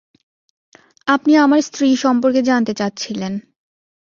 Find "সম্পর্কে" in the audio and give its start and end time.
1.95-2.41